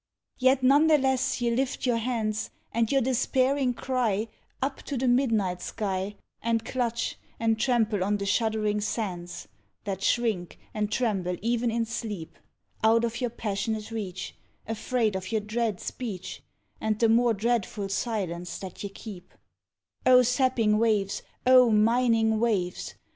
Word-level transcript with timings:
Yet 0.39 0.63
none 0.63 0.87
the 0.87 0.97
less 0.97 1.41
ye 1.41 1.51
lift 1.51 1.85
your 1.85 1.97
hands, 1.99 2.49
And 2.71 2.91
your 2.91 3.01
despairing 3.03 3.75
cry 3.75 4.29
Up 4.59 4.81
to 4.87 4.97
the 4.97 5.07
midnight 5.07 5.61
sky, 5.61 6.15
And 6.41 6.65
clutch, 6.65 7.17
and 7.39 7.59
trample 7.59 8.03
on 8.03 8.17
the 8.17 8.25
shuddering 8.25 8.81
sands, 8.81 9.47
That 9.83 10.01
shrink 10.01 10.57
and 10.73 10.91
tremble 10.91 11.37
even 11.43 11.69
in 11.69 11.85
sleep, 11.85 12.39
Out 12.83 13.05
of 13.05 13.21
your 13.21 13.29
passionate 13.29 13.91
reach, 13.91 14.35
Afraid 14.67 15.15
of 15.15 15.31
your 15.31 15.41
dread 15.41 15.79
speech, 15.79 16.41
And 16.79 16.97
the 16.97 17.07
more 17.07 17.35
dreadful 17.35 17.87
silence 17.87 18.57
that 18.57 18.81
ye 18.83 18.89
keep 18.89 19.31
Oh 20.03 20.23
sapping 20.23 20.79
waves! 20.79 21.21
oh 21.45 21.69
mining 21.69 22.39
waves! 22.39 22.95